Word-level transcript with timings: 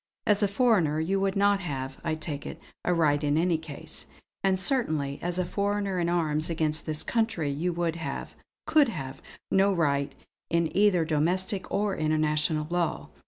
As 0.25 0.41
a 0.41 0.47
foreigner 0.47 0.99
you 0.99 1.19
would 1.19 1.35
not 1.35 1.59
have, 1.59 1.99
I 2.03 2.15
take 2.15 2.43
it, 2.47 2.59
a 2.83 2.91
right 2.91 3.23
in 3.23 3.37
any 3.37 3.59
case. 3.59 4.07
And 4.43 4.59
certainly, 4.59 5.19
as 5.21 5.37
a 5.37 5.45
foreigner 5.45 5.99
in 5.99 6.09
arms 6.09 6.49
against 6.49 6.87
this 6.87 7.03
country, 7.03 7.51
you 7.51 7.71
would 7.73 7.97
have 7.97 8.33
could 8.65 8.89
have 8.89 9.21
no 9.51 9.71
right 9.71 10.15
in 10.49 10.75
either 10.75 11.05
domestic 11.05 11.69
or 11.71 11.95
international 11.95 12.65
law. 12.71 13.09